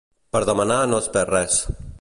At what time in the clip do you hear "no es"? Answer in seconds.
0.93-1.11